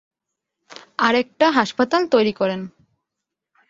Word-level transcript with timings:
আর 0.99 1.13
একটা 1.15 1.47
হাসপাতাল 1.51 2.01
তৈরি 2.07 2.33
করেন। 2.33 2.61